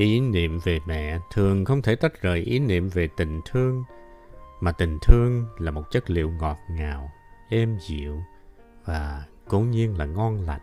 [0.00, 3.84] Ý niệm về mẹ thường không thể tách rời ý niệm về tình thương,
[4.60, 7.10] mà tình thương là một chất liệu ngọt ngào,
[7.48, 8.22] êm dịu
[8.84, 10.60] và cố nhiên là ngon lành.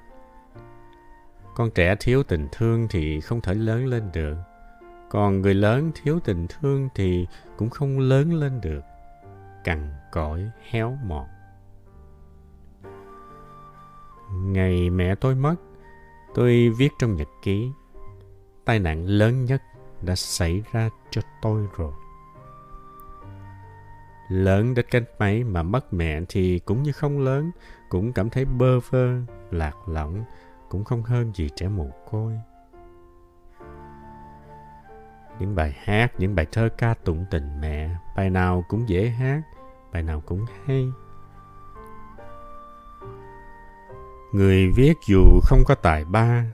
[1.55, 4.36] Con trẻ thiếu tình thương thì không thể lớn lên được.
[5.10, 7.27] Còn người lớn thiếu tình thương thì
[7.58, 8.82] cũng không lớn lên được.
[9.63, 11.27] Cằn cõi héo mòn.
[14.34, 15.55] Ngày mẹ tôi mất,
[16.34, 17.71] tôi viết trong nhật ký.
[18.68, 19.63] Tai nạn lớn nhất
[20.01, 21.91] đã xảy ra cho tôi rồi.
[24.29, 27.51] Lớn đến cách mấy mà mất mẹ thì cũng như không lớn,
[27.90, 29.20] cũng cảm thấy bơ vơ,
[29.51, 30.24] lạc lõng,
[30.70, 32.34] cũng không hơn gì trẻ mồ côi.
[35.40, 39.41] Những bài hát, những bài thơ ca tụng tình mẹ, bài nào cũng dễ hát,
[39.91, 40.87] bài nào cũng hay.
[44.34, 46.46] Người viết dù không có tài ba,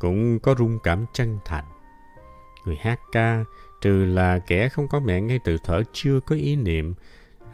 [0.00, 1.64] cũng có rung cảm chân thành.
[2.64, 3.44] Người hát ca,
[3.80, 6.94] trừ là kẻ không có mẹ ngay từ thở chưa có ý niệm,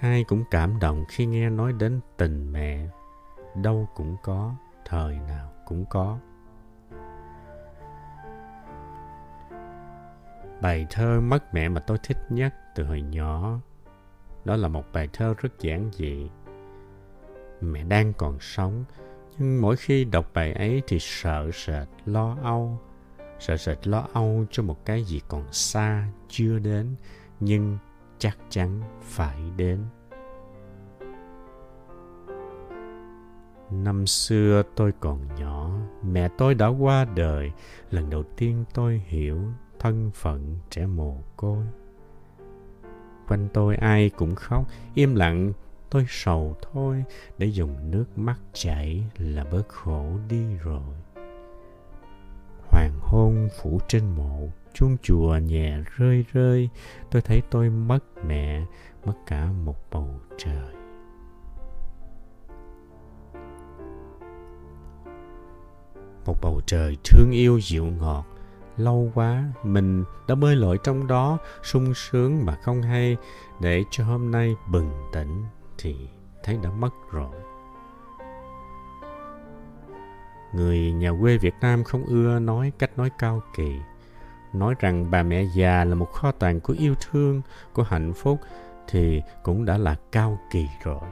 [0.01, 2.89] ai cũng cảm động khi nghe nói đến tình mẹ.
[3.55, 6.19] Đâu cũng có, thời nào cũng có.
[10.61, 13.61] Bài thơ mất mẹ mà tôi thích nhất từ hồi nhỏ,
[14.45, 16.31] đó là một bài thơ rất giản dị.
[17.61, 18.85] Mẹ đang còn sống,
[19.39, 22.81] nhưng mỗi khi đọc bài ấy thì sợ sệt, lo âu.
[23.39, 26.95] Sợ sệt lo âu cho một cái gì còn xa, chưa đến,
[27.41, 27.79] nhưng
[28.19, 29.79] chắc chắn phải đến.
[33.71, 35.71] Năm xưa tôi còn nhỏ,
[36.03, 37.53] mẹ tôi đã qua đời.
[37.91, 39.39] Lần đầu tiên tôi hiểu
[39.79, 41.65] thân phận trẻ mồ côi.
[43.29, 44.65] Quanh tôi ai cũng khóc,
[44.95, 45.53] im lặng,
[45.91, 47.05] tôi sầu thôi,
[47.39, 50.95] để dùng nước mắt chảy là bớt khổ đi rồi.
[52.69, 56.69] Hoàng hôn phủ trên mộ, chuông chùa nhẹ rơi rơi,
[57.11, 58.63] tôi thấy tôi mất mẹ,
[59.05, 60.77] mất cả một bầu trời.
[66.27, 68.25] một bầu trời thương yêu dịu ngọt
[68.77, 73.17] lâu quá mình đã bơi lội trong đó sung sướng mà không hay
[73.61, 75.45] để cho hôm nay bừng tỉnh
[75.79, 75.97] thì
[76.43, 77.35] thấy đã mất rồi.
[80.53, 83.81] Người nhà quê việt nam không ưa nói cách nói cao kỳ,
[84.53, 87.43] nói rằng bà mẹ già là một kho tàng của yêu thương,
[87.73, 88.41] của hạnh phúc
[88.89, 91.09] thì cũng đã là cao kỳ rồi.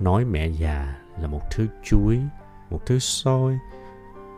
[0.00, 2.20] Nói mẹ già là một thứ chuối,
[2.70, 3.58] một thứ xôi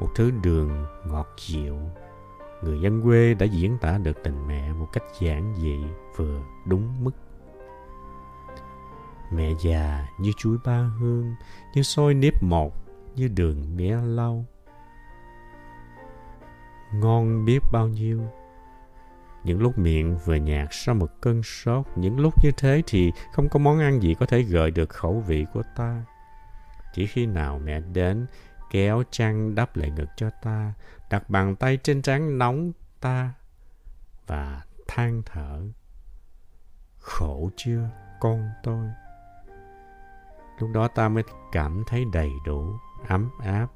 [0.00, 1.76] một thứ đường ngọt dịu.
[2.62, 5.78] Người dân quê đã diễn tả được tình mẹ một cách giản dị
[6.16, 7.10] vừa đúng mức
[9.32, 11.34] mẹ già như chuối ba hương
[11.74, 12.74] như xôi nếp một
[13.14, 14.44] như đường mía lau
[16.92, 18.22] ngon biết bao nhiêu
[19.44, 23.48] những lúc miệng vừa nhạt sau một cơn sốt những lúc như thế thì không
[23.48, 26.04] có món ăn gì có thể gợi được khẩu vị của ta
[26.94, 28.26] chỉ khi nào mẹ đến
[28.70, 30.72] kéo chăn đắp lại ngực cho ta,
[31.10, 33.32] đặt bàn tay trên trán nóng ta
[34.26, 35.62] và than thở.
[36.98, 37.90] Khổ chưa,
[38.20, 38.86] con tôi?
[40.58, 43.66] Lúc đó ta mới cảm thấy đầy đủ, ấm áp,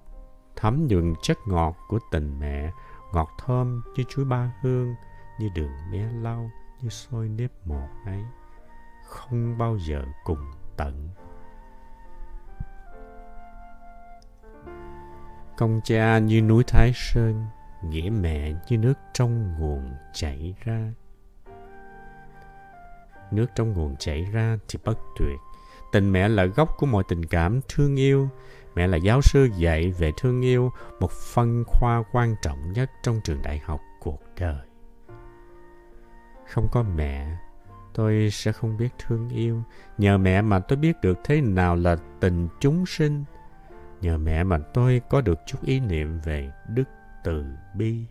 [0.57, 2.73] thấm nhuận chất ngọt của tình mẹ,
[3.13, 4.95] ngọt thơm như chuối ba hương,
[5.39, 6.51] như đường mía lau,
[6.81, 8.25] như sôi nếp một ấy.
[9.07, 11.09] Không bao giờ cùng tận.
[15.57, 17.47] Công cha như núi Thái Sơn,
[17.83, 20.93] nghĩa mẹ như nước trong nguồn chảy ra.
[23.31, 25.39] Nước trong nguồn chảy ra thì bất tuyệt.
[25.93, 28.29] Tình mẹ là gốc của mọi tình cảm thương yêu.
[28.75, 33.21] Mẹ là giáo sư dạy về thương yêu, một phân khoa quan trọng nhất trong
[33.25, 34.67] trường đại học cuộc đời.
[36.49, 37.37] Không có mẹ,
[37.95, 39.63] tôi sẽ không biết thương yêu.
[39.99, 43.25] Nhờ mẹ mà tôi biết được thế nào là tình chúng sinh–
[44.03, 46.85] nhờ mẹ mà tôi có được chút ý niệm về đức
[47.25, 48.05] từ bi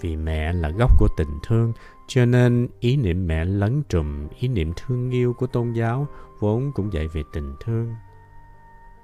[0.00, 1.72] vì mẹ là gốc của tình thương
[2.14, 6.06] cho nên ý niệm mẹ lấn trùm, ý niệm thương yêu của tôn giáo
[6.40, 7.94] vốn cũng dạy về tình thương.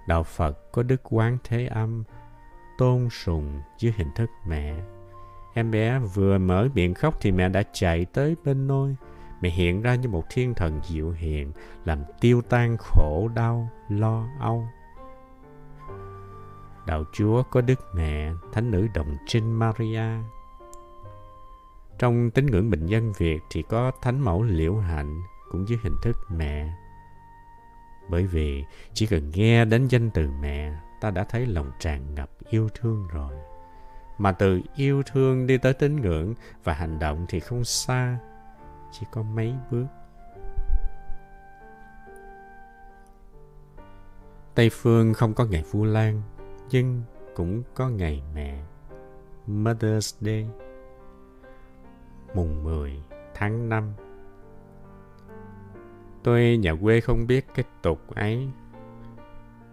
[0.06, 2.04] Đạo phật có đức quán thế âm,
[2.78, 4.74] tôn sùng dưới hình thức mẹ.
[5.54, 8.96] Em bé vừa mở miệng khóc thì mẹ đã chạy tới bên nôi.
[9.40, 11.52] Mẹ hiện ra như một thiên thần dịu hiền,
[11.84, 14.64] làm tiêu tan khổ đau, lo âu.
[16.86, 20.37] Đạo chúa có đức mẹ, thánh nữ đồng trinh maria
[21.98, 25.96] trong tín ngưỡng bình dân việt thì có thánh mẫu liễu hạnh cũng dưới hình
[26.02, 26.72] thức mẹ
[28.10, 28.64] bởi vì
[28.94, 33.08] chỉ cần nghe đến danh từ mẹ ta đã thấy lòng tràn ngập yêu thương
[33.12, 33.34] rồi
[34.18, 36.34] Mà từ yêu thương đi tới tín ngưỡng
[36.64, 38.18] và hành động thì không xa,
[38.92, 39.86] chỉ có mấy bước.
[44.54, 46.22] Tây Phương không có ngày Vu Lan,
[46.70, 47.02] nhưng
[47.34, 48.62] cũng có ngày mẹ.
[49.48, 50.46] Mother's Day.
[52.38, 52.92] Mùng 10
[53.34, 53.92] tháng 5
[56.22, 58.48] Tôi nhà quê không biết cái tục ấy.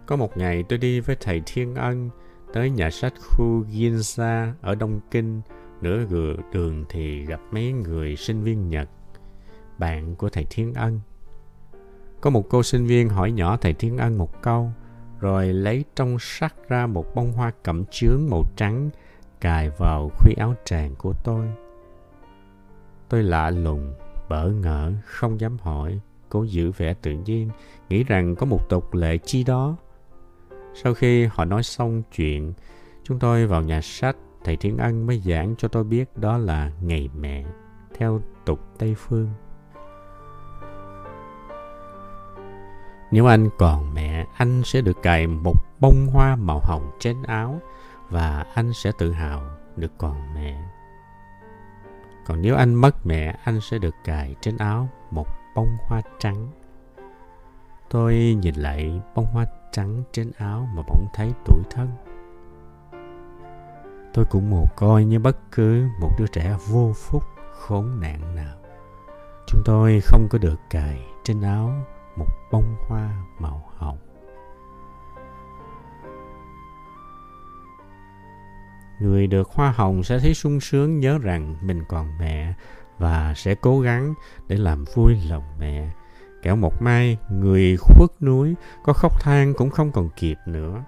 [0.06, 2.10] Có một ngày tôi đi với thầy Thiên Ân
[2.52, 5.40] tới nhà sách khu Ginza ở Đông Kinh.
[5.80, 8.88] Nửa gừa đường thì gặp mấy người sinh viên Nhật,
[9.78, 11.00] bạn của thầy Thiên Ân.
[12.20, 14.70] Có một cô sinh viên hỏi nhỏ thầy Thiên Ân một câu,
[15.20, 18.90] rồi lấy trong sắt ra một bông hoa cẩm chướng màu trắng
[19.40, 21.46] cài vào khuy áo tràng của tôi.
[23.08, 23.94] Tôi lạ lùng,
[24.28, 27.50] bỡ ngỡ, không dám hỏi, cố giữ vẻ tự nhiên,
[27.88, 29.76] nghĩ rằng có một tục lệ chi đó.
[30.74, 32.52] Sau khi họ nói xong chuyện,
[33.04, 36.72] chúng tôi vào nhà sách, thầy Thiên Ân mới giảng cho tôi biết đó là
[36.80, 37.44] ngày mẹ,
[37.98, 39.28] theo tục Tây Phương.
[43.10, 47.60] Nếu anh còn mẹ, anh sẽ được cài một bông hoa màu hồng trên áo
[48.10, 49.42] và anh sẽ tự hào
[49.76, 50.64] được còn mẹ.
[52.26, 56.48] Còn nếu anh mất mẹ, anh sẽ được cài trên áo một bông hoa trắng.
[57.90, 61.88] Tôi nhìn lại bông hoa trắng trên áo mà bỗng thấy tủi thân.
[64.14, 68.56] Tôi cũng mồ côi như bất cứ một đứa trẻ vô phúc khốn nạn nào.
[69.46, 71.72] Chúng tôi không có được cài trên áo
[72.16, 73.98] một bông hoa màu hồng.
[79.00, 82.54] Người được hoa hồng sẽ thấy sung sướng nhớ rằng mình còn mẹ
[82.98, 84.14] và sẽ cố gắng
[84.48, 85.90] để làm vui lòng mẹ.
[86.42, 88.54] Kẻo một mai, người khuất núi,
[88.84, 90.84] có khóc than cũng không còn kịp nữa.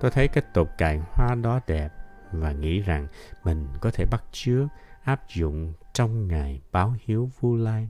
[0.00, 1.88] Tôi thấy cái tục cài hoa đó đẹp
[2.32, 3.06] và nghĩ rằng
[3.44, 4.68] mình có thể bắt chước
[5.04, 7.88] áp dụng trong ngày báo hiếu Vu lai.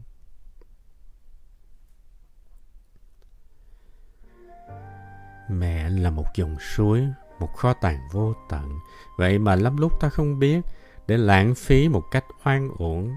[5.49, 7.07] Mẹ là một dòng suối,
[7.41, 8.79] một kho tàng vô tận.
[9.17, 10.61] Vậy mà lắm lúc ta không biết
[11.07, 13.17] để lãng phí một cách oan uổng.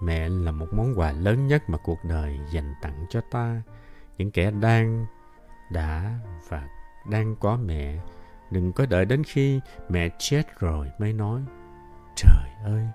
[0.00, 3.62] Mẹ là một món quà lớn nhất mà cuộc đời dành tặng cho ta.
[4.18, 5.06] Những kẻ đang,
[5.70, 6.18] đã
[6.48, 6.68] và
[7.10, 7.98] đang có mẹ.
[8.50, 11.40] Đừng có đợi đến khi mẹ chết rồi mới nói.
[12.16, 12.86] Trời ơi,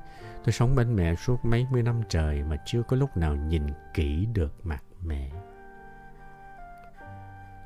[0.45, 3.63] tôi sống bên mẹ suốt mấy mươi năm trời mà chưa có lúc nào nhìn
[3.93, 5.31] kỹ được mặt mẹ.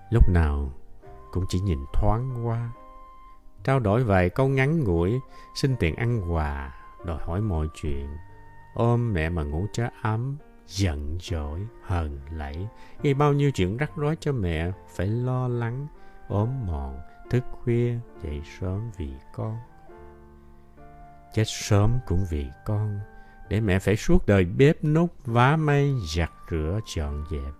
[0.09, 0.71] Lúc nào
[1.31, 2.71] cũng chỉ nhìn thoáng qua
[3.63, 5.19] trao đổi vài câu ngắn ngủi,
[5.55, 6.73] xin tiền ăn quà,
[7.05, 8.07] đòi hỏi mọi chuyện.
[8.73, 12.67] Ôm mẹ mà ngủ chớ ấm, giận dỗi, hờn lẫy.
[13.03, 15.87] Gây bao nhiêu chuyện rắc rối cho mẹ, phải lo lắng,
[16.27, 19.57] ốm mòn, thức khuya, dậy sớm vì con.
[21.33, 22.99] Chết sớm cũng vì con,
[23.49, 27.53] để mẹ phải suốt đời bếp nút vá may giặt rửa, dọn dẹp.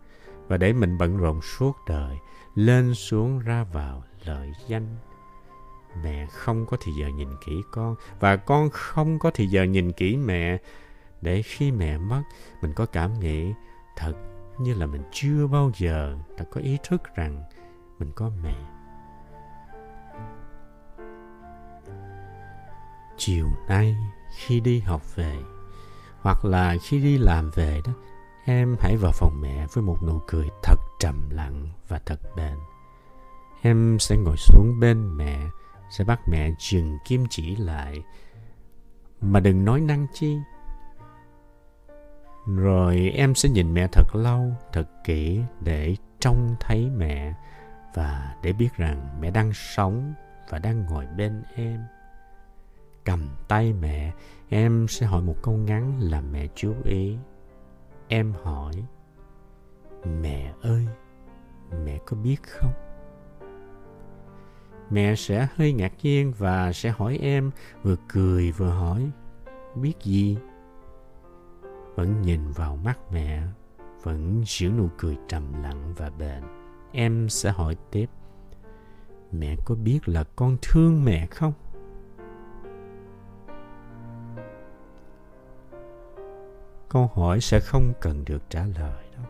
[0.48, 2.18] Và để mình bận rộn suốt đời,
[2.56, 4.96] lên xuống ra vào lợi danh
[6.04, 9.92] mẹ không có thì giờ nhìn kỹ con, và con không có thì giờ nhìn
[9.92, 10.58] kỹ mẹ.
[11.22, 12.22] Để khi mẹ mất,
[12.62, 13.54] mình có cảm nghĩ
[13.96, 14.14] thật
[14.60, 17.44] như là mình chưa bao giờ đã có ý thức rằng
[18.00, 18.56] mình có mẹ.
[23.18, 23.96] Chiều nay
[24.38, 25.38] khi đi học về,
[26.22, 27.92] hoặc là khi đi làm về đó,
[28.46, 32.58] em hãy vào phòng mẹ với một nụ cười thật trầm lặng và thật bền.
[33.62, 35.50] Em sẽ ngồi xuống bên mẹ
[35.92, 38.04] sẽ bắt mẹ dừng kim chỉ lại.
[39.22, 40.38] Mà đừng nói năng chi.
[42.48, 47.34] Rồi em sẽ nhìn mẹ thật lâu, thật kỹ để trông thấy mẹ
[47.94, 50.14] và để biết rằng mẹ đang sống
[50.50, 51.84] và đang ngồi bên em.
[53.06, 54.12] Cầm tay mẹ,
[54.50, 57.18] em sẽ hỏi một câu ngắn làm mẹ chú ý.
[58.08, 58.74] Em hỏi,
[60.06, 60.88] mẹ ơi,
[61.86, 62.91] mẹ có biết không?
[64.92, 67.52] Mẹ sẽ hơi ngạc nhiên và sẽ hỏi em,
[67.84, 69.10] vừa cười vừa hỏi,
[69.76, 70.38] biết gì?
[71.96, 73.44] Vẫn nhìn vào mắt mẹ,
[74.04, 76.44] vẫn giữ nụ cười trầm lặng và bền.
[76.92, 78.10] Em sẽ hỏi tiếp,
[79.32, 81.54] mẹ có biết là con thương mẹ không?
[86.90, 89.26] Câu hỏi sẽ không cần được trả lời đâu.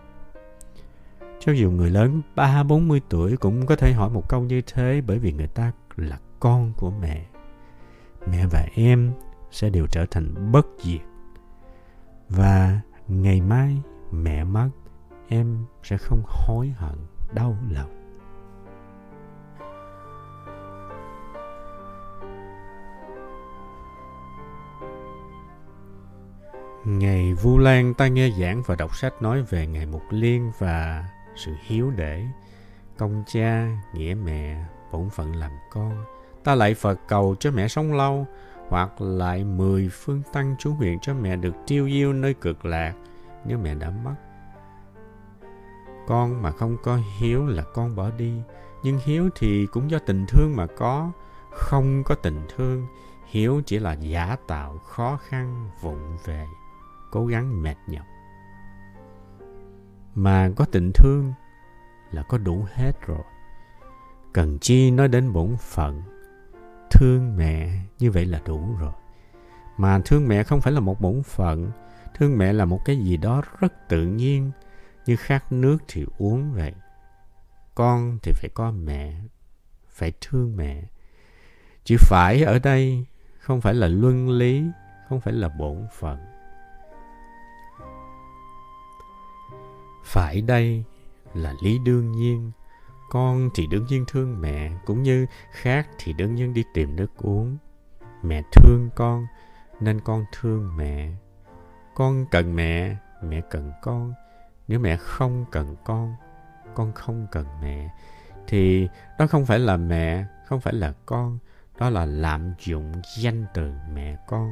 [1.45, 5.19] Cho dù người lớn 3-40 tuổi cũng có thể hỏi một câu như thế bởi
[5.19, 7.25] vì người ta là con của mẹ.
[8.27, 9.11] Mẹ và em
[9.51, 11.01] sẽ đều trở thành bất diệt.
[12.29, 13.77] Và ngày mai
[14.11, 14.69] mẹ mất,
[15.27, 16.95] em sẽ không hối hận,
[17.33, 18.01] đau lòng.
[26.85, 31.05] Ngày Vu Lan ta nghe giảng và đọc sách nói về Ngày Mục Liên và
[31.35, 32.25] sự hiếu để,
[32.97, 36.03] công cha, nghĩa mẹ, bổn phận làm con.
[36.43, 38.27] Ta lại Phật cầu cho mẹ sống lâu,
[38.69, 42.93] hoặc lại mười phương tăng chú nguyện cho mẹ được tiêu diêu nơi cực lạc
[43.45, 44.15] nếu mẹ đã mất.
[46.07, 48.41] Con mà không có hiếu là con bỏ đi,
[48.83, 51.11] nhưng hiếu thì cũng do tình thương mà có,
[51.51, 52.87] không có tình thương,
[53.29, 56.45] hiếu chỉ là giả tạo khó khăn vụng về
[57.11, 58.05] cố gắng mệt nhọc
[60.15, 61.33] mà có tình thương
[62.11, 63.23] là có đủ hết rồi.
[64.33, 66.01] Cần chi nói đến bổn phận,
[66.91, 68.93] thương mẹ như vậy là đủ rồi.
[69.77, 71.71] Mà thương mẹ không phải là một bổn phận,
[72.13, 74.51] thương mẹ là một cái gì đó rất tự nhiên,
[75.05, 76.73] như khát nước thì uống vậy.
[77.75, 79.13] Con thì phải có mẹ,
[79.89, 80.83] phải thương mẹ.
[81.83, 83.05] Chữ phải ở đây
[83.39, 84.63] không phải là luân lý,
[85.09, 86.30] không phải là bổn phận.
[90.03, 90.83] Phải đây
[91.33, 92.51] là lý đương nhiên.
[93.09, 97.17] Con thì đương nhiên thương mẹ, cũng như khác thì đương nhiên đi tìm nước
[97.17, 97.57] uống.
[98.23, 99.27] Mẹ thương con,
[99.79, 101.11] nên con thương mẹ.
[101.95, 104.13] Con cần mẹ mẹ cần con.
[104.67, 106.15] Nếu mẹ không cần con
[106.75, 107.89] con không cần mẹ,
[108.47, 108.87] thì
[109.19, 111.39] đó không phải là mẹ, không phải là con.
[111.79, 114.51] Đó là lạm dụng danh từ mẹ con.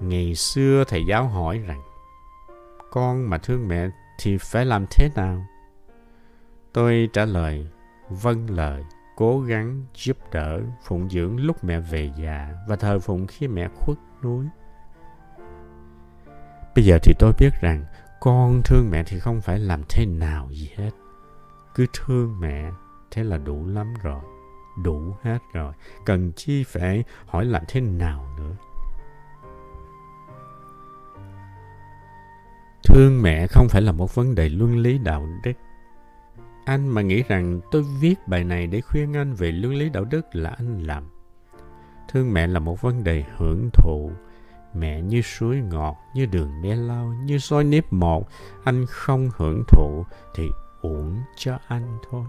[0.00, 1.82] Ngày xưa thầy giáo hỏi rằng,
[2.90, 3.88] con mà thương mẹ
[4.18, 5.44] thì phải làm thế nào?
[6.72, 7.66] Tôi trả lời
[8.08, 8.84] vâng lời,
[9.16, 13.68] cố gắng giúp đỡ phụng dưỡng lúc mẹ về già và thờ phụng khi mẹ
[13.76, 14.46] khuất núi.
[16.74, 17.84] Bây giờ thì tôi biết rằng
[18.20, 20.90] con thương mẹ thì không phải làm thế nào gì hết.
[21.74, 22.70] Cứ thương mẹ,
[23.10, 24.22] thế là đủ lắm rồi,
[24.82, 25.72] đủ hết rồi.
[26.04, 28.56] Cần chi phải hỏi làm thế nào nữa?
[32.92, 35.52] Thương mẹ không phải là một vấn đề luân lý đạo đức.
[36.64, 40.04] Anh mà nghĩ rằng tôi viết bài này để khuyên anh về luân lý đạo
[40.04, 41.04] đức là anh làm.
[42.08, 44.10] Thương mẹ là một vấn đề hưởng thụ.
[44.74, 48.28] Mẹ như suối ngọt, như đường me lau, như soi nếp một
[48.64, 50.04] anh không hưởng thụ
[50.34, 50.48] thì
[50.82, 52.24] uổng cho anh thôi.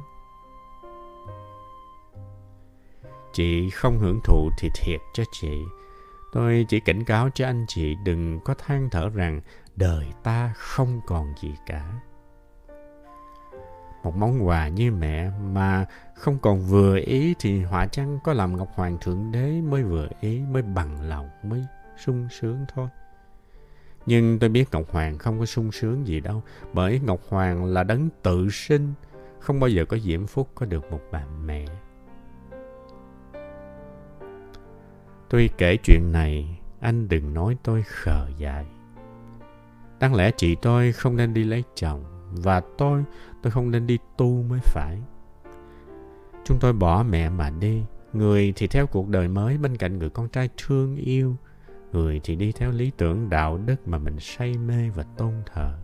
[3.34, 5.64] Chị không hưởng thụ thì thiệt cho chị.
[6.34, 9.42] Tôi chỉ cảnh cáo cho anh chị đừng có than thở rằng
[9.76, 11.94] đời ta không còn gì cả.
[14.04, 15.86] Một món quà như mẹ mà
[16.16, 20.08] không còn vừa ý thì họa chăng có làm ngọc hoàng thượng đế mới vừa
[20.22, 21.66] ý mới bằng lòng mới
[21.98, 22.88] sung sướng thôi?
[24.06, 27.84] Nhưng tôi biết ngọc hoàng không có sung sướng gì đâu bởi ngọc hoàng là
[27.84, 28.94] đấng tự sinh
[29.40, 31.66] không bao giờ có diễm phúc có được một bà mẹ.
[35.30, 38.66] Tuy kể chuyện này, anh đừng nói tôi khờ dại.
[40.02, 43.04] Đáng lẽ chị tôi không nên đi lấy chồng, và tôi,
[43.42, 44.98] tôi không nên đi tu mới phải.
[46.44, 47.82] Chúng tôi bỏ mẹ mà đi,
[48.14, 51.36] người thì theo cuộc đời mới bên cạnh người con trai thương yêu,
[51.92, 55.78] người thì đi theo lý tưởng đạo đức mà mình say mê và tôn thờ.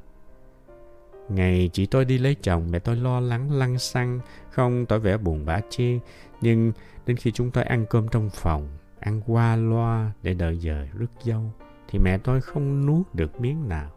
[1.29, 4.19] Ngày chị tôi đi lấy chồng, mẹ tôi lo lắng lăn xăng,
[4.49, 5.99] không tỏ vẻ buồn bã chi.
[6.41, 6.71] Nhưng
[7.05, 8.67] đến khi chúng tôi ăn cơm trong phòng,
[8.99, 11.51] ăn qua loa để đợi giờ rước dâu
[11.87, 13.91] thì mẹ tôi không nuốt được miếng nào.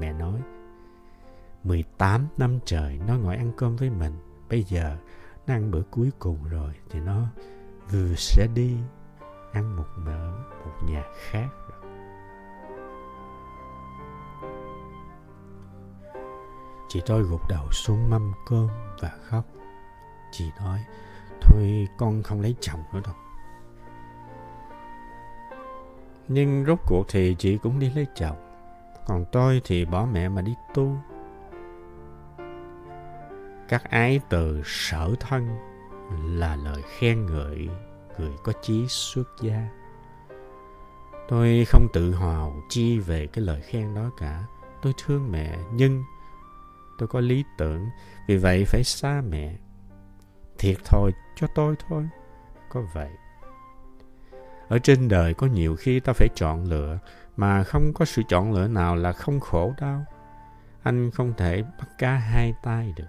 [0.00, 0.40] Mẹ nói,
[1.64, 4.12] 18 năm trời nó ngồi ăn cơm với mình,
[4.50, 4.96] bây giờ
[5.46, 7.26] nó ăn bữa cuối cùng rồi thì nó
[7.90, 8.76] vừa sẽ đi
[9.52, 10.32] ăn một mỡ
[10.64, 11.48] một nhà khác
[16.92, 18.68] Chị tôi gục đầu xuống mâm cơm
[19.00, 19.44] và khóc.
[20.30, 20.84] Chị nói,
[21.40, 23.14] thôi con không lấy chồng nữa đâu.
[26.28, 28.51] Nhưng rốt cuộc thì chị cũng đi lấy chồng.
[29.06, 30.96] Còn tôi thì bỏ mẹ mà đi tu.
[33.68, 35.48] Các ái từ sở thân
[36.24, 37.68] là lời khen ngợi
[38.18, 39.68] người có chí xuất gia.
[41.28, 44.44] Tôi không tự hào chi về cái lời khen đó cả.
[44.82, 46.04] Tôi thương mẹ nhưng
[46.98, 47.88] tôi có lý tưởng,
[48.28, 49.56] vì vậy phải xa mẹ.
[50.58, 52.08] Thiệt thôi cho tôi thôi,
[52.70, 53.10] có vậy
[54.72, 56.98] ở trên đời có nhiều khi ta phải chọn lựa,
[57.36, 60.04] mà không có sự chọn lựa nào là không khổ đau.
[60.82, 63.06] Anh không thể bắt cá hai tay được.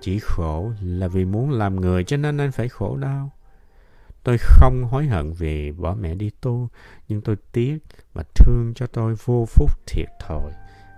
[0.00, 3.30] Chỉ khổ là vì muốn làm người cho nên anh phải khổ đau.
[4.22, 6.68] Tôi không hối hận vì bỏ mẹ đi tu,
[7.08, 7.78] nhưng tôi tiếc
[8.12, 10.52] và thương cho tôi vô phúc thiệt thòi,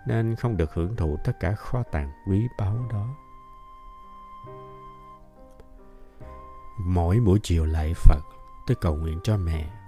[0.07, 3.17] nên không được hưởng thụ tất cả kho tàng quý báu đó.
[6.81, 8.21] Mỗi buổi chiều lạy phật,
[8.67, 9.86] tôi cầu nguyện cho mẹ.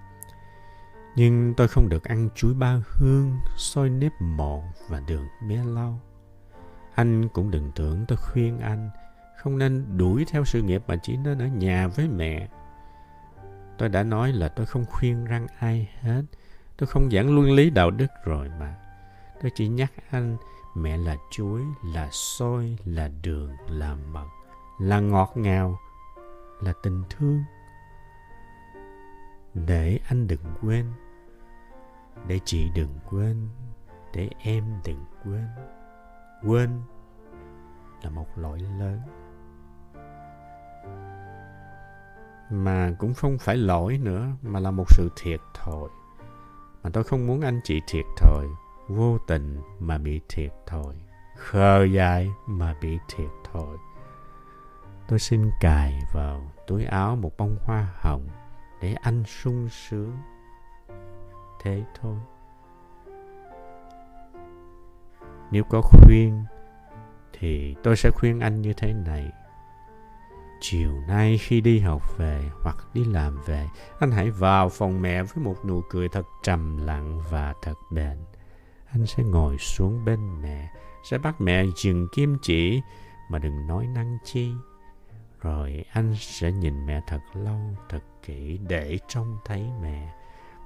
[1.16, 6.00] Nhưng tôi không được ăn chuối ba hương, xôi nếp mộ và đường mía lau.
[6.94, 8.90] Anh cũng đừng tưởng tôi khuyên anh
[9.38, 12.48] không nên đuổi theo sự nghiệp mà chỉ nên ở nhà với mẹ.
[13.78, 16.22] Tôi đã nói là tôi không khuyên răng ai hết.
[16.76, 18.74] Tôi không giảng luân lý đạo đức rồi mà.
[19.42, 20.36] Tôi chỉ nhắc anh
[20.74, 24.26] mẹ là chuối, là xôi, là đường, là mật,
[24.80, 25.78] là ngọt ngào,
[26.60, 27.42] là tình thương.
[29.66, 30.92] Để anh đừng quên,
[32.26, 33.48] để chị đừng quên,
[34.14, 35.46] để em đừng quên.
[36.46, 36.70] Quên
[38.02, 39.00] là một lỗi lớn.
[42.50, 45.88] Mà cũng không phải lỗi nữa, mà là một sự thiệt thòi.
[46.82, 48.46] Mà tôi không muốn anh chị thiệt thòi
[48.88, 50.94] vô tình mà bị thiệt thòi
[51.36, 53.76] khờ dại mà bị thiệt thòi
[55.08, 58.28] tôi xin cài vào túi áo một bông hoa hồng
[58.80, 60.16] để anh sung sướng.
[61.62, 62.16] Thế thôi.
[65.50, 66.44] Nếu có khuyên
[67.32, 69.32] thì tôi sẽ khuyên anh như thế này.
[70.60, 75.22] Chiều nay khi đi học về hoặc đi làm về anh hãy vào phòng mẹ
[75.22, 78.18] với một nụ cười thật trầm lặng và thật bền.
[78.92, 80.70] Anh sẽ ngồi xuống bên mẹ,
[81.10, 82.82] sẽ bắt mẹ dừng kim chỉ
[83.30, 84.52] mà đừng nói năng chi.
[85.40, 90.14] Rồi anh sẽ nhìn mẹ thật lâu, thật kỹ để trông thấy mẹ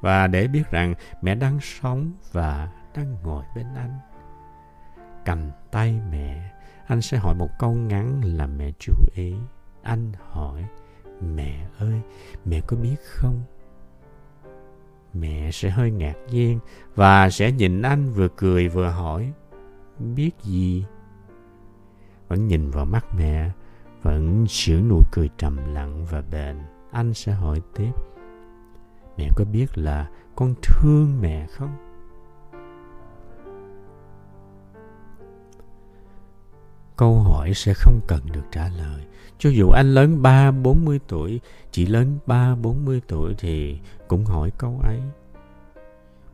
[0.01, 3.99] và để biết rằng mẹ đang sống và đang ngồi bên anh.
[5.25, 6.53] Cầm tay mẹ,
[6.87, 9.35] anh sẽ hỏi một câu ngắn làm mẹ chú ý.
[9.83, 10.65] Anh hỏi,
[11.21, 12.01] mẹ ơi,
[12.45, 13.43] mẹ có biết không?
[15.15, 16.59] Mẹ sẽ hơi ngạc nhiên
[16.95, 19.33] và sẽ nhìn anh vừa cười vừa hỏi
[19.99, 20.85] biết gì
[22.29, 23.51] vẫn nhìn vào mắt mẹ
[24.03, 26.57] vẫn giữ nụ cười trầm lặng và bền
[26.91, 27.93] anh sẽ hỏi tiếp
[29.17, 31.77] mẹ có biết là con thương mẹ không
[36.97, 39.05] câu hỏi sẽ không cần được trả lời
[39.43, 41.41] cho dù anh lớn ba bốn mươi tuổi,
[41.73, 45.01] chỉ lớn ba bốn mươi tuổi thì cũng hỏi câu ấy.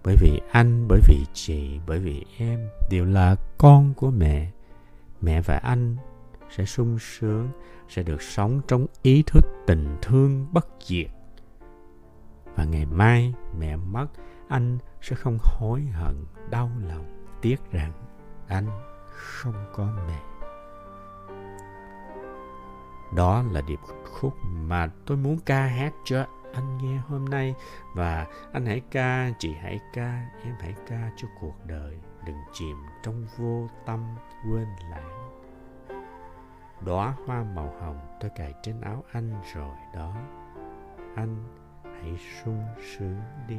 [0.04, 4.50] Bởi vì anh, bởi vì chị, bởi vì em đều là con của mẹ.
[5.20, 5.96] Mẹ và anh
[6.50, 7.48] sẽ sung sướng,
[7.88, 11.10] sẽ được sống trong ý thức tình thương bất diệt.
[12.56, 14.06] Và ngày mai mẹ mất,
[14.48, 17.92] anh sẽ không hối hận, đau lòng, tiếc rằng
[18.48, 18.66] anh
[19.06, 20.20] không có mẹ.
[23.16, 27.54] Đó là điệp khúc mà tôi muốn ca hát cho anh nghe hôm nay
[27.94, 32.76] và anh hãy ca, chị hãy ca, em hãy ca cho cuộc đời đừng chìm
[33.02, 35.27] trong vô tâm quên lãng.
[36.80, 40.16] Đóa hoa màu hồng tôi cài trên áo anh rồi đó.
[41.16, 41.44] Anh
[41.84, 43.58] hãy sung sướng đi.